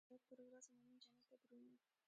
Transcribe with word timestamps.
د 0.03 0.03
اخرت 0.05 0.23
پر 0.29 0.39
ورځ 0.45 0.65
مومن 0.73 0.95
جنت 1.03 1.21
ته 1.29 1.35
درومي. 1.43 1.75